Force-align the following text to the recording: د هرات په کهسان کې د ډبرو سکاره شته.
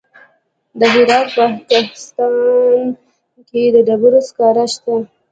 د 0.79 0.81
هرات 0.93 1.27
په 1.35 1.45
کهسان 1.69 2.83
کې 3.49 3.61
د 3.73 3.75
ډبرو 3.87 4.21
سکاره 4.27 4.65
شته. 4.73 4.93